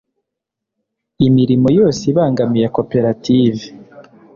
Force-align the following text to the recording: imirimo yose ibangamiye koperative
imirimo 1.27 1.67
yose 1.77 2.01
ibangamiye 2.11 2.67
koperative 2.75 3.65